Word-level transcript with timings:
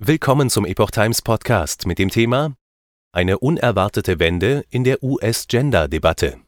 Willkommen 0.00 0.48
zum 0.48 0.64
Epoch 0.64 0.92
Times 0.92 1.22
Podcast 1.22 1.84
mit 1.84 1.98
dem 1.98 2.08
Thema 2.08 2.54
Eine 3.12 3.40
unerwartete 3.40 4.20
Wende 4.20 4.64
in 4.70 4.84
der 4.84 5.02
US-Gender-Debatte. 5.02 6.40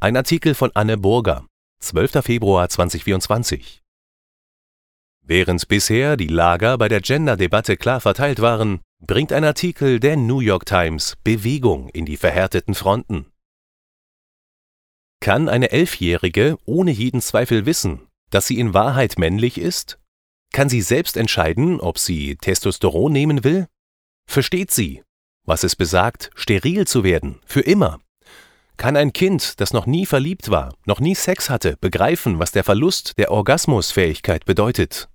Ein 0.00 0.16
Artikel 0.16 0.56
von 0.56 0.72
Anne 0.74 0.98
Burger, 0.98 1.46
12. 1.78 2.24
Februar 2.24 2.68
2024. 2.68 3.80
Während 5.22 5.68
bisher 5.68 6.16
die 6.16 6.26
Lager 6.26 6.78
bei 6.78 6.88
der 6.88 7.00
Gender-Debatte 7.00 7.76
klar 7.76 8.00
verteilt 8.00 8.40
waren, 8.40 8.80
bringt 8.98 9.32
ein 9.32 9.44
Artikel 9.44 10.00
der 10.00 10.16
New 10.16 10.40
York 10.40 10.66
Times 10.66 11.16
Bewegung 11.22 11.90
in 11.90 12.06
die 12.06 12.16
verhärteten 12.16 12.74
Fronten. 12.74 13.26
Kann 15.20 15.48
eine 15.48 15.70
Elfjährige 15.70 16.58
ohne 16.64 16.90
jeden 16.90 17.20
Zweifel 17.20 17.66
wissen, 17.66 18.08
dass 18.30 18.48
sie 18.48 18.58
in 18.58 18.74
Wahrheit 18.74 19.16
männlich 19.16 19.58
ist? 19.58 19.99
Kann 20.52 20.68
sie 20.68 20.80
selbst 20.80 21.16
entscheiden, 21.16 21.80
ob 21.80 21.98
sie 21.98 22.36
Testosteron 22.36 23.12
nehmen 23.12 23.44
will? 23.44 23.68
Versteht 24.26 24.70
sie, 24.70 25.02
was 25.44 25.64
es 25.64 25.76
besagt, 25.76 26.30
steril 26.34 26.86
zu 26.86 27.04
werden, 27.04 27.40
für 27.44 27.60
immer? 27.60 28.00
Kann 28.76 28.96
ein 28.96 29.12
Kind, 29.12 29.60
das 29.60 29.72
noch 29.72 29.86
nie 29.86 30.06
verliebt 30.06 30.50
war, 30.50 30.74
noch 30.86 31.00
nie 31.00 31.14
Sex 31.14 31.50
hatte, 31.50 31.76
begreifen, 31.80 32.38
was 32.38 32.50
der 32.50 32.64
Verlust 32.64 33.18
der 33.18 33.30
Orgasmusfähigkeit 33.30 34.44
bedeutet? 34.44 35.08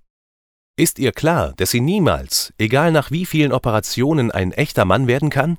Ist 0.78 0.98
ihr 0.98 1.12
klar, 1.12 1.52
dass 1.56 1.70
sie 1.70 1.80
niemals, 1.80 2.52
egal 2.58 2.92
nach 2.92 3.10
wie 3.10 3.26
vielen 3.26 3.52
Operationen, 3.52 4.30
ein 4.30 4.52
echter 4.52 4.84
Mann 4.84 5.06
werden 5.06 5.30
kann? 5.30 5.58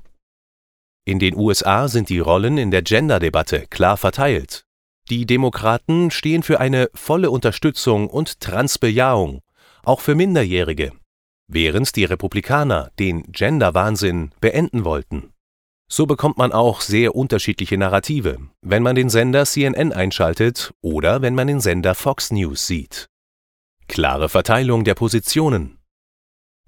In 1.04 1.18
den 1.18 1.36
USA 1.36 1.88
sind 1.88 2.08
die 2.08 2.20
Rollen 2.20 2.58
in 2.58 2.70
der 2.70 2.82
Gender-Debatte 2.82 3.66
klar 3.68 3.96
verteilt. 3.96 4.64
Die 5.10 5.26
Demokraten 5.26 6.10
stehen 6.10 6.42
für 6.42 6.60
eine 6.60 6.90
volle 6.94 7.30
Unterstützung 7.30 8.08
und 8.08 8.40
Transbejahung 8.40 9.42
auch 9.88 10.00
für 10.00 10.14
Minderjährige, 10.14 10.92
während 11.48 11.96
die 11.96 12.04
Republikaner 12.04 12.90
den 12.98 13.24
Gender-Wahnsinn 13.32 14.32
beenden 14.40 14.84
wollten. 14.84 15.32
So 15.90 16.04
bekommt 16.04 16.36
man 16.36 16.52
auch 16.52 16.82
sehr 16.82 17.14
unterschiedliche 17.14 17.78
Narrative, 17.78 18.38
wenn 18.60 18.82
man 18.82 18.94
den 18.94 19.08
Sender 19.08 19.46
CNN 19.46 19.92
einschaltet 19.94 20.74
oder 20.82 21.22
wenn 21.22 21.34
man 21.34 21.46
den 21.46 21.60
Sender 21.60 21.94
Fox 21.94 22.30
News 22.30 22.66
sieht. 22.66 23.08
Klare 23.88 24.28
Verteilung 24.28 24.84
der 24.84 24.94
Positionen. 24.94 25.78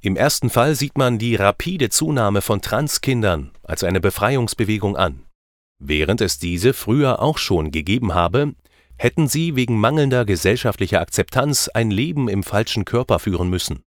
Im 0.01 0.17
ersten 0.17 0.49
Fall 0.49 0.75
sieht 0.75 0.97
man 0.97 1.19
die 1.19 1.37
rapide 1.37 1.91
Zunahme 1.91 2.41
von 2.41 2.63
Transkindern 2.63 3.51
als 3.63 3.85
eine 3.85 4.01
Befreiungsbewegung 4.01 4.97
an. 4.97 5.27
Während 5.79 6.23
es 6.23 6.39
diese 6.39 6.73
früher 6.73 7.21
auch 7.21 7.37
schon 7.37 7.71
gegeben 7.71 8.15
habe, 8.15 8.55
hätten 9.01 9.29
sie 9.29 9.57
wegen 9.57 9.81
mangelnder 9.81 10.27
gesellschaftlicher 10.27 11.01
Akzeptanz 11.01 11.69
ein 11.69 11.91
Leben 11.91 12.29
im 12.29 12.43
falschen 12.43 12.85
Körper 12.85 13.19
führen 13.19 13.49
müssen. 13.49 13.83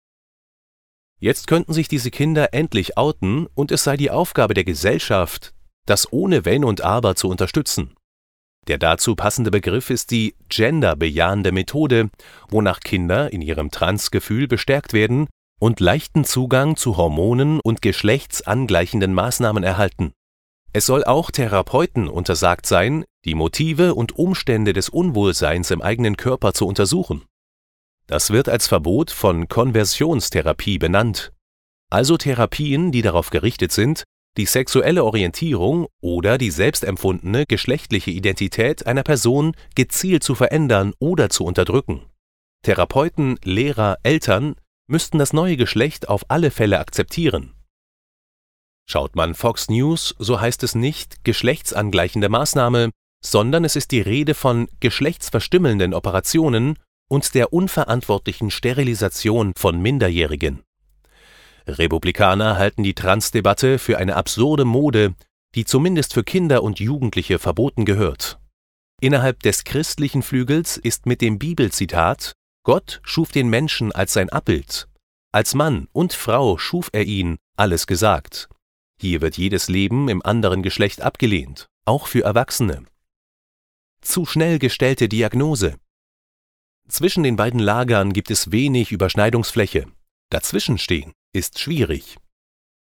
Jetzt 1.19 1.45
könnten 1.45 1.71
sich 1.71 1.87
diese 1.87 2.09
Kinder 2.09 2.53
endlich 2.53 2.97
outen 2.97 3.45
und 3.53 3.71
es 3.71 3.83
sei 3.83 3.95
die 3.95 4.09
Aufgabe 4.09 4.55
der 4.55 4.63
Gesellschaft, 4.63 5.53
das 5.85 6.11
ohne 6.11 6.45
Wenn 6.45 6.63
und 6.63 6.81
Aber 6.81 7.15
zu 7.15 7.29
unterstützen. 7.29 7.95
Der 8.67 8.79
dazu 8.79 9.15
passende 9.15 9.51
Begriff 9.51 9.91
ist 9.91 10.09
die 10.09 10.35
genderbejahende 10.49 11.51
Methode, 11.51 12.09
wonach 12.49 12.79
Kinder 12.79 13.31
in 13.31 13.41
ihrem 13.41 13.69
Transgefühl 13.69 14.47
bestärkt 14.47 14.93
werden 14.93 15.27
und 15.59 15.79
leichten 15.79 16.25
Zugang 16.25 16.75
zu 16.75 16.97
Hormonen 16.97 17.59
und 17.59 17.83
geschlechtsangleichenden 17.83 19.13
Maßnahmen 19.13 19.63
erhalten. 19.63 20.13
Es 20.75 20.87
soll 20.87 21.03
auch 21.03 21.29
Therapeuten 21.29 22.07
untersagt 22.07 22.65
sein, 22.65 23.05
die 23.25 23.35
Motive 23.35 23.93
und 23.93 24.17
Umstände 24.17 24.73
des 24.73 24.89
Unwohlseins 24.89 25.69
im 25.69 25.83
eigenen 25.83 26.17
Körper 26.17 26.53
zu 26.53 26.65
untersuchen. 26.65 27.23
Das 28.07 28.31
wird 28.31 28.49
als 28.49 28.67
Verbot 28.67 29.11
von 29.11 29.47
Konversionstherapie 29.47 30.79
benannt, 30.79 31.31
also 31.91 32.17
Therapien, 32.17 32.91
die 32.91 33.03
darauf 33.03 33.29
gerichtet 33.29 33.71
sind, 33.71 34.03
die 34.35 34.47
sexuelle 34.47 35.03
Orientierung 35.03 35.85
oder 36.01 36.39
die 36.39 36.49
selbstempfundene 36.49 37.45
geschlechtliche 37.45 38.09
Identität 38.09 38.87
einer 38.87 39.03
Person 39.03 39.55
gezielt 39.75 40.23
zu 40.23 40.33
verändern 40.33 40.93
oder 40.97 41.29
zu 41.29 41.45
unterdrücken. 41.45 42.01
Therapeuten, 42.63 43.37
Lehrer, 43.43 43.99
Eltern 44.01 44.55
müssten 44.87 45.19
das 45.19 45.33
neue 45.33 45.55
Geschlecht 45.55 46.09
auf 46.09 46.25
alle 46.29 46.49
Fälle 46.49 46.79
akzeptieren 46.79 47.53
Schaut 48.85 49.15
man 49.15 49.33
Fox 49.33 49.69
News, 49.69 50.15
so 50.19 50.39
heißt 50.39 50.63
es 50.63 50.75
nicht 50.75 51.23
geschlechtsangleichende 51.23 52.29
Maßnahme, 52.29 52.89
sondern 53.23 53.63
es 53.63 53.75
ist 53.75 53.91
die 53.91 54.01
Rede 54.01 54.33
von 54.33 54.67
geschlechtsverstümmelnden 54.79 55.93
Operationen 55.93 56.77
und 57.09 57.33
der 57.35 57.53
unverantwortlichen 57.53 58.51
Sterilisation 58.51 59.53
von 59.57 59.81
Minderjährigen. 59.81 60.63
Republikaner 61.67 62.57
halten 62.57 62.83
die 62.83 62.93
Transdebatte 62.93 63.79
für 63.79 63.97
eine 63.97 64.15
absurde 64.15 64.65
Mode, 64.65 65.15
die 65.55 65.65
zumindest 65.65 66.13
für 66.13 66.23
Kinder 66.23 66.63
und 66.63 66.79
Jugendliche 66.79 67.39
verboten 67.39 67.85
gehört. 67.85 68.39
Innerhalb 68.99 69.41
des 69.43 69.63
christlichen 69.63 70.23
Flügels 70.23 70.77
ist 70.77 71.05
mit 71.05 71.21
dem 71.21 71.39
Bibelzitat 71.39 72.33
Gott 72.65 73.01
schuf 73.03 73.31
den 73.31 73.49
Menschen 73.49 73.91
als 73.91 74.13
sein 74.13 74.29
Abbild. 74.29 74.87
Als 75.33 75.53
Mann 75.53 75.87
und 75.91 76.13
Frau 76.13 76.57
schuf 76.57 76.89
er 76.93 77.03
ihn, 77.03 77.37
alles 77.57 77.87
gesagt. 77.87 78.49
Hier 79.03 79.19
wird 79.19 79.37
jedes 79.37 79.67
Leben 79.67 80.07
im 80.07 80.25
anderen 80.25 80.63
Geschlecht 80.63 81.01
abgelehnt, 81.01 81.67
auch 81.83 82.07
für 82.07 82.23
Erwachsene. 82.23 82.85
Zu 83.99 84.25
schnell 84.25 84.59
gestellte 84.59 85.09
Diagnose. 85.09 85.75
Zwischen 86.87 87.23
den 87.23 87.35
beiden 87.35 87.59
Lagern 87.59 88.13
gibt 88.13 88.31
es 88.31 88.53
wenig 88.53 88.93
Überschneidungsfläche. 88.93 89.87
Dazwischenstehen 90.29 91.11
ist 91.33 91.59
schwierig. 91.59 92.15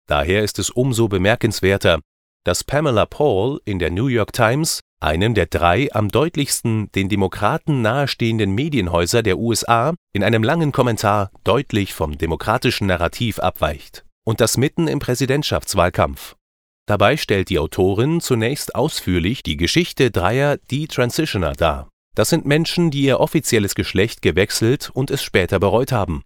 Daher 0.08 0.42
ist 0.42 0.58
es 0.58 0.70
umso 0.70 1.06
bemerkenswerter, 1.06 2.00
dass 2.42 2.64
Pamela 2.64 3.06
Paul 3.06 3.60
in 3.64 3.78
der 3.78 3.92
New 3.92 4.08
York 4.08 4.32
Times, 4.32 4.80
einem 4.98 5.34
der 5.34 5.46
drei 5.46 5.88
am 5.92 6.08
deutlichsten 6.08 6.90
den 6.90 7.08
Demokraten 7.08 7.80
nahestehenden 7.80 8.56
Medienhäuser 8.56 9.22
der 9.22 9.38
USA, 9.38 9.94
in 10.12 10.24
einem 10.24 10.42
langen 10.42 10.72
Kommentar 10.72 11.30
deutlich 11.44 11.94
vom 11.94 12.18
demokratischen 12.18 12.88
Narrativ 12.88 13.38
abweicht 13.38 14.04
und 14.28 14.42
das 14.42 14.58
mitten 14.58 14.88
im 14.88 14.98
Präsidentschaftswahlkampf. 14.98 16.36
Dabei 16.84 17.16
stellt 17.16 17.48
die 17.48 17.58
Autorin 17.58 18.20
zunächst 18.20 18.74
ausführlich 18.74 19.42
die 19.42 19.56
Geschichte 19.56 20.10
dreier 20.10 20.58
Detransitioner 20.70 21.54
dar. 21.54 21.88
Das 22.14 22.28
sind 22.28 22.44
Menschen, 22.44 22.90
die 22.90 23.04
ihr 23.04 23.20
offizielles 23.20 23.74
Geschlecht 23.74 24.20
gewechselt 24.20 24.90
und 24.92 25.10
es 25.10 25.22
später 25.22 25.58
bereut 25.58 25.92
haben. 25.92 26.24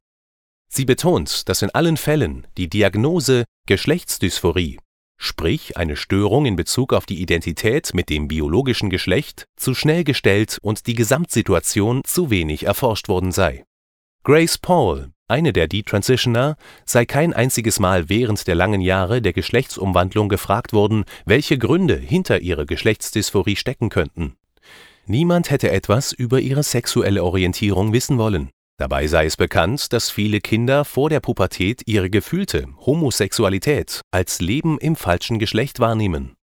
Sie 0.69 0.85
betont, 0.85 1.49
dass 1.49 1.63
in 1.63 1.71
allen 1.71 1.97
Fällen 1.97 2.49
die 2.57 2.69
Diagnose 2.69 3.45
Geschlechtsdysphorie, 3.69 4.81
sprich 5.17 5.77
eine 5.77 5.95
Störung 5.95 6.45
in 6.45 6.57
Bezug 6.57 6.95
auf 6.95 7.07
die 7.07 7.23
Identität 7.23 7.95
mit 7.95 8.11
dem 8.11 8.27
biologischen 8.27 8.91
Geschlecht, 8.91 9.47
zu 9.55 9.77
schnell 9.77 10.03
gestellt 10.03 10.59
und 10.61 10.89
die 10.89 10.95
Gesamtsituation 10.95 12.03
zu 12.03 12.31
wenig 12.31 12.65
erforscht 12.67 13.07
worden 13.07 13.31
sei. 13.31 13.65
Grace 14.25 14.59
Paul, 14.59 15.13
eine 15.33 15.53
der 15.53 15.67
Detransitioner, 15.67 16.57
sei 16.85 17.07
kein 17.07 17.33
einziges 17.33 17.81
Mal 17.81 18.09
während 18.09 18.47
der 18.47 18.55
langen 18.55 18.83
Jahre 18.83 19.23
der 19.23 19.33
Geschlechtsumwandlung 19.33 20.29
gefragt 20.29 20.73
worden, 20.73 21.05
welche 21.25 21.59
Gründe 21.59 21.97
hinter 21.97 22.41
ihrer 22.41 22.67
Geschlechtsdysphorie 22.67 23.57
stecken 23.57 23.89
könnten. 23.89 24.37
Niemand 25.07 25.51
hätte 25.51 25.71
etwas 25.71 26.13
über 26.13 26.39
ihre 26.39 26.63
sexuelle 26.63 27.25
Orientierung 27.25 27.93
wissen 27.93 28.19
wollen. 28.19 28.51
Dabei 28.79 29.07
sei 29.07 29.27
es 29.27 29.37
bekannt, 29.37 29.93
dass 29.93 30.11
viele 30.11 30.41
Kinder 30.41 30.85
vor 30.85 31.09
der 31.09 31.21
Pubertät 31.21 31.83
ihre 31.87 32.11
gefühlte 32.11 32.69
Homosexualität 32.85 34.03
als 34.11 34.41
Leben 34.41 34.79
im 34.79 34.97
falschen 34.97 35.39
Geschlecht 35.39 35.81
wahrnehmen. 35.81 36.35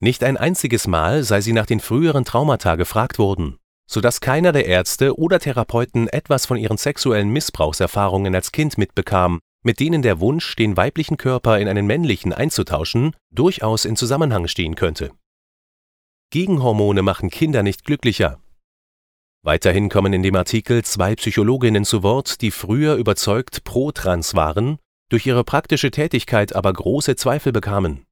Nicht 0.00 0.22
ein 0.22 0.36
einziges 0.36 0.86
Mal 0.86 1.24
sei 1.24 1.40
sie 1.40 1.52
nach 1.52 1.66
den 1.66 1.80
früheren 1.80 2.24
Traumata 2.24 2.76
gefragt 2.76 3.18
worden 3.18 3.58
sodass 3.88 4.20
keiner 4.20 4.52
der 4.52 4.66
Ärzte 4.66 5.18
oder 5.18 5.40
Therapeuten 5.40 6.08
etwas 6.08 6.46
von 6.46 6.58
ihren 6.58 6.76
sexuellen 6.76 7.30
Missbrauchserfahrungen 7.30 8.34
als 8.34 8.52
Kind 8.52 8.76
mitbekam, 8.76 9.40
mit 9.64 9.80
denen 9.80 10.02
der 10.02 10.20
Wunsch, 10.20 10.54
den 10.56 10.76
weiblichen 10.76 11.16
Körper 11.16 11.58
in 11.58 11.68
einen 11.68 11.86
männlichen 11.86 12.32
einzutauschen, 12.32 13.16
durchaus 13.32 13.84
in 13.84 13.96
Zusammenhang 13.96 14.46
stehen 14.46 14.74
könnte. 14.74 15.10
Gegenhormone 16.30 17.00
machen 17.00 17.30
Kinder 17.30 17.62
nicht 17.62 17.84
glücklicher. 17.84 18.38
Weiterhin 19.42 19.88
kommen 19.88 20.12
in 20.12 20.22
dem 20.22 20.36
Artikel 20.36 20.84
zwei 20.84 21.14
Psychologinnen 21.14 21.84
zu 21.84 22.02
Wort, 22.02 22.42
die 22.42 22.50
früher 22.50 22.96
überzeugt 22.96 23.64
pro-trans 23.64 24.34
waren, 24.34 24.78
durch 25.08 25.24
ihre 25.24 25.44
praktische 25.44 25.90
Tätigkeit 25.90 26.54
aber 26.54 26.72
große 26.72 27.16
Zweifel 27.16 27.52
bekamen. 27.52 28.04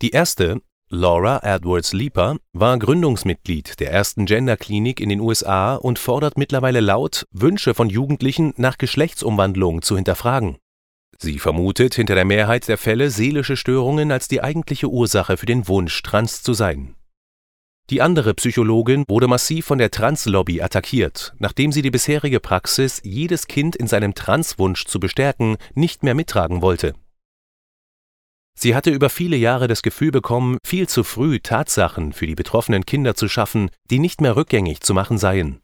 Die 0.00 0.10
erste, 0.10 0.60
Laura 0.90 1.40
Edwards 1.42 1.92
Leeper 1.92 2.38
war 2.54 2.78
Gründungsmitglied 2.78 3.78
der 3.78 3.92
ersten 3.92 4.24
Gender-Klinik 4.24 5.00
in 5.00 5.10
den 5.10 5.20
USA 5.20 5.74
und 5.74 5.98
fordert 5.98 6.38
mittlerweile 6.38 6.80
laut, 6.80 7.26
Wünsche 7.30 7.74
von 7.74 7.90
Jugendlichen 7.90 8.54
nach 8.56 8.78
Geschlechtsumwandlung 8.78 9.82
zu 9.82 9.96
hinterfragen. 9.96 10.56
Sie 11.18 11.38
vermutet 11.38 11.94
hinter 11.94 12.14
der 12.14 12.24
Mehrheit 12.24 12.68
der 12.68 12.78
Fälle 12.78 13.10
seelische 13.10 13.58
Störungen 13.58 14.10
als 14.10 14.28
die 14.28 14.42
eigentliche 14.42 14.88
Ursache 14.88 15.36
für 15.36 15.44
den 15.44 15.68
Wunsch, 15.68 16.02
trans 16.02 16.42
zu 16.42 16.54
sein. 16.54 16.94
Die 17.90 18.00
andere 18.00 18.32
Psychologin 18.32 19.04
wurde 19.08 19.28
massiv 19.28 19.66
von 19.66 19.76
der 19.76 19.90
Translobby 19.90 20.62
attackiert, 20.62 21.34
nachdem 21.38 21.70
sie 21.70 21.82
die 21.82 21.90
bisherige 21.90 22.40
Praxis, 22.40 23.02
jedes 23.04 23.46
Kind 23.46 23.76
in 23.76 23.88
seinem 23.88 24.14
Transwunsch 24.14 24.86
zu 24.86 25.00
bestärken, 25.00 25.58
nicht 25.74 26.02
mehr 26.02 26.14
mittragen 26.14 26.62
wollte. 26.62 26.94
Sie 28.60 28.74
hatte 28.74 28.90
über 28.90 29.08
viele 29.08 29.36
Jahre 29.36 29.68
das 29.68 29.82
Gefühl 29.82 30.10
bekommen, 30.10 30.58
viel 30.66 30.88
zu 30.88 31.04
früh 31.04 31.38
Tatsachen 31.38 32.12
für 32.12 32.26
die 32.26 32.34
betroffenen 32.34 32.84
Kinder 32.84 33.14
zu 33.14 33.28
schaffen, 33.28 33.70
die 33.88 34.00
nicht 34.00 34.20
mehr 34.20 34.34
rückgängig 34.34 34.80
zu 34.80 34.94
machen 34.94 35.16
seien. 35.16 35.60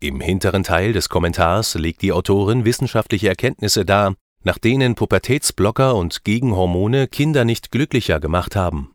Im 0.00 0.22
hinteren 0.22 0.62
Teil 0.62 0.94
des 0.94 1.10
Kommentars 1.10 1.74
legt 1.74 2.00
die 2.00 2.12
Autorin 2.12 2.64
wissenschaftliche 2.64 3.28
Erkenntnisse 3.28 3.84
dar, 3.84 4.14
nach 4.42 4.56
denen 4.56 4.94
Pubertätsblocker 4.94 5.94
und 5.94 6.24
Gegenhormone 6.24 7.08
Kinder 7.08 7.44
nicht 7.44 7.70
glücklicher 7.70 8.20
gemacht 8.20 8.56
haben. 8.56 8.92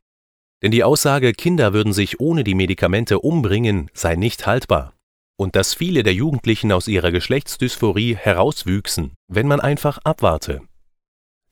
Denn 0.64 0.72
die 0.72 0.84
Aussage, 0.84 1.34
Kinder 1.34 1.72
würden 1.72 1.94
sich 1.94 2.20
ohne 2.20 2.44
die 2.44 2.56
Medikamente 2.56 3.20
umbringen, 3.20 3.92
sei 3.94 4.16
nicht 4.16 4.48
haltbar. 4.48 4.94
Und 5.38 5.56
dass 5.56 5.76
viele 5.76 6.02
der 6.02 6.16
Jugendlichen 6.16 6.72
aus 6.72 6.88
ihrer 6.88 7.12
Geschlechtsdysphorie 7.12 8.16
herauswüchsen, 8.16 9.14
wenn 9.28 9.48
man 9.48 9.60
einfach 9.60 10.00
abwarte. 10.00 10.62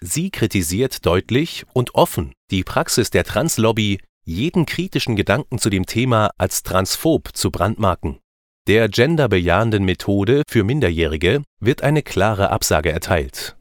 Sie 0.05 0.31
kritisiert 0.31 1.05
deutlich 1.05 1.63
und 1.71 1.95
offen 1.95 2.33
die 2.51 2.65
Praxis 2.65 3.09
der 3.09 3.23
Translobby, 3.23 4.01
jeden 4.25 4.65
kritischen 4.65 5.15
Gedanken 5.15 5.59
zu 5.59 5.69
dem 5.69 5.85
Thema 5.85 6.29
als 6.37 6.61
transphob 6.61 7.29
zu 7.33 7.51
brandmarken. 7.51 8.19
Der 8.67 8.89
genderbejahenden 8.89 9.85
Methode 9.85 10.43
für 10.49 10.65
Minderjährige 10.65 11.41
wird 11.61 11.83
eine 11.83 12.03
klare 12.03 12.49
Absage 12.49 12.91
erteilt. 12.91 13.55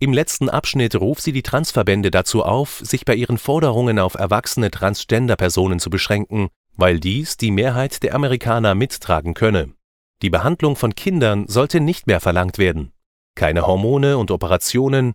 Im 0.00 0.12
letzten 0.12 0.48
Abschnitt 0.48 0.96
ruft 0.96 1.22
sie 1.22 1.32
die 1.32 1.44
Transverbände 1.44 2.10
dazu 2.10 2.42
auf, 2.42 2.80
sich 2.82 3.04
bei 3.04 3.14
ihren 3.14 3.38
Forderungen 3.38 4.00
auf 4.00 4.14
erwachsene 4.14 4.72
Transgender-Personen 4.72 5.78
zu 5.78 5.88
beschränken, 5.88 6.48
weil 6.74 6.98
dies 6.98 7.36
die 7.36 7.52
Mehrheit 7.52 8.02
der 8.02 8.16
Amerikaner 8.16 8.74
mittragen 8.74 9.34
könne. 9.34 9.72
Die 10.20 10.30
Behandlung 10.30 10.74
von 10.74 10.96
Kindern 10.96 11.46
sollte 11.46 11.78
nicht 11.78 12.08
mehr 12.08 12.18
verlangt 12.18 12.58
werden. 12.58 12.90
Keine 13.36 13.68
Hormone 13.68 14.18
und 14.18 14.32
Operationen 14.32 15.14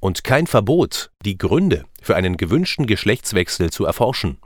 und 0.00 0.24
kein 0.24 0.46
Verbot, 0.46 1.10
die 1.24 1.38
Gründe 1.38 1.84
für 2.00 2.16
einen 2.16 2.36
gewünschten 2.36 2.86
Geschlechtswechsel 2.86 3.70
zu 3.70 3.84
erforschen. 3.84 4.38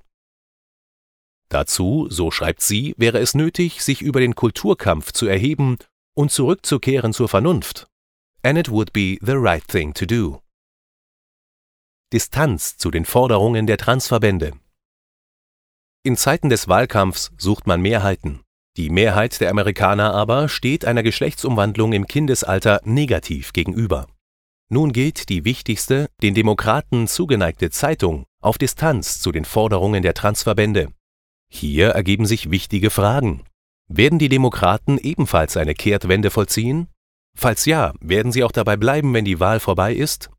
Dazu, 1.48 2.06
so 2.10 2.30
schreibt 2.30 2.62
sie, 2.62 2.94
wäre 2.96 3.18
es 3.18 3.34
nötig, 3.34 3.82
sich 3.82 4.00
über 4.00 4.20
den 4.20 4.34
Kulturkampf 4.34 5.12
zu 5.12 5.26
erheben 5.26 5.78
und 6.14 6.30
zurückzukehren 6.30 7.12
zur 7.12 7.28
Vernunft 7.28 7.88
and 8.42 8.58
it 8.58 8.68
would 8.68 8.92
be 8.92 9.18
the 9.22 9.36
right 9.36 9.66
thing 9.66 9.92
to 9.94 10.06
do. 10.06 10.40
Distanz 12.12 12.76
zu 12.76 12.90
den 12.90 13.04
Forderungen 13.04 13.66
der 13.66 13.78
Transverbände. 13.78 14.52
In 16.02 16.16
Zeiten 16.16 16.50
des 16.50 16.68
Wahlkampfs 16.68 17.30
sucht 17.38 17.66
man 17.66 17.80
Mehrheiten. 17.80 18.40
Die 18.76 18.90
Mehrheit 18.90 19.40
der 19.40 19.50
Amerikaner 19.50 20.12
aber 20.14 20.48
steht 20.48 20.84
einer 20.84 21.02
Geschlechtsumwandlung 21.02 21.92
im 21.92 22.06
Kindesalter 22.06 22.80
negativ 22.84 23.52
gegenüber. 23.52 24.08
Nun 24.72 24.94
geht 24.94 25.28
die 25.28 25.44
wichtigste, 25.44 26.08
den 26.22 26.32
Demokraten 26.32 27.06
zugeneigte 27.06 27.68
Zeitung 27.68 28.24
auf 28.40 28.56
Distanz 28.56 29.20
zu 29.20 29.30
den 29.30 29.44
Forderungen 29.44 30.02
der 30.02 30.14
Transverbände. 30.14 30.88
Hier 31.50 31.88
ergeben 31.88 32.24
sich 32.24 32.50
wichtige 32.50 32.88
Fragen. 32.88 33.44
Werden 33.90 34.18
die 34.18 34.30
Demokraten 34.30 34.96
ebenfalls 34.96 35.58
eine 35.58 35.74
Kehrtwende 35.74 36.30
vollziehen? 36.30 36.88
Falls 37.36 37.66
ja, 37.66 37.92
werden 38.00 38.32
Sie 38.32 38.44
auch 38.44 38.50
dabei 38.50 38.78
bleiben, 38.78 39.12
wenn 39.12 39.26
die 39.26 39.40
Wahl 39.40 39.60
vorbei 39.60 39.92
ist? 39.92 40.30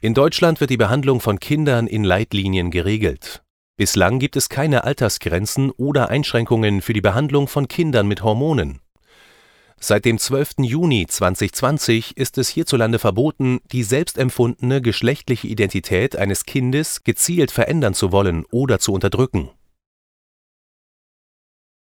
In 0.00 0.14
Deutschland 0.14 0.60
wird 0.60 0.70
die 0.70 0.78
Behandlung 0.78 1.20
von 1.20 1.38
Kindern 1.38 1.86
in 1.86 2.04
Leitlinien 2.04 2.70
geregelt. 2.70 3.42
Bislang 3.76 4.20
gibt 4.20 4.36
es 4.36 4.48
keine 4.48 4.84
Altersgrenzen 4.84 5.70
oder 5.72 6.08
Einschränkungen 6.08 6.80
für 6.80 6.94
die 6.94 7.02
Behandlung 7.02 7.46
von 7.46 7.68
Kindern 7.68 8.08
mit 8.08 8.22
Hormonen. 8.22 8.80
Seit 9.80 10.04
dem 10.04 10.18
12. 10.18 10.54
Juni 10.58 11.06
2020 11.06 12.16
ist 12.16 12.36
es 12.36 12.48
hierzulande 12.48 12.98
verboten, 12.98 13.60
die 13.70 13.84
selbstempfundene 13.84 14.82
geschlechtliche 14.82 15.46
Identität 15.46 16.16
eines 16.16 16.46
Kindes 16.46 17.04
gezielt 17.04 17.52
verändern 17.52 17.94
zu 17.94 18.10
wollen 18.10 18.44
oder 18.50 18.80
zu 18.80 18.92
unterdrücken 18.92 19.50